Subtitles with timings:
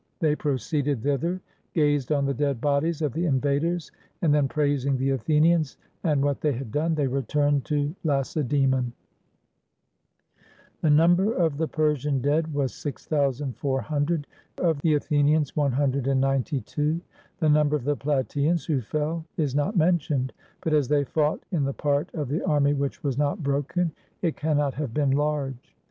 [0.19, 1.39] They proceeded thither,
[1.75, 3.91] gazed on the dead bodies of the invaders,
[4.23, 8.93] and then praising the Athenians and what they had done, they returned to Lacedaemon.
[10.81, 14.25] The number of the Persian dead was 6400;
[14.57, 16.99] of the Athenians, 192.
[17.39, 21.63] The number of the Plataeans who fell is not mentioned; but as they fought in
[21.63, 23.91] the part of the army which was not broken,
[24.23, 25.75] it cannot have been large.